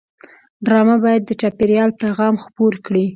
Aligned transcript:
ډرامه 0.65 0.95
باید 1.03 1.21
د 1.25 1.31
چاپېریال 1.41 1.89
پیغام 2.01 2.35
خپور 2.43 2.73
کړي 2.85 3.05